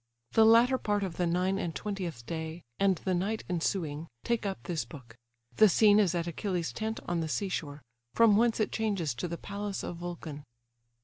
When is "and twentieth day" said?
1.59-2.63